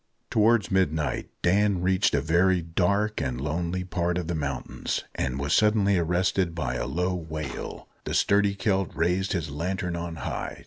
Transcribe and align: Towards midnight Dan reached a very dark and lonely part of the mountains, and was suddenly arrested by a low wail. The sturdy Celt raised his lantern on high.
Towards 0.31 0.71
midnight 0.71 1.29
Dan 1.43 1.83
reached 1.83 2.15
a 2.15 2.21
very 2.21 2.59
dark 2.63 3.21
and 3.21 3.39
lonely 3.39 3.83
part 3.83 4.17
of 4.17 4.25
the 4.25 4.33
mountains, 4.33 5.03
and 5.13 5.37
was 5.37 5.53
suddenly 5.53 5.99
arrested 5.99 6.55
by 6.55 6.73
a 6.73 6.87
low 6.87 7.13
wail. 7.13 7.87
The 8.05 8.15
sturdy 8.15 8.55
Celt 8.55 8.89
raised 8.95 9.33
his 9.33 9.51
lantern 9.51 9.95
on 9.95 10.15
high. 10.15 10.57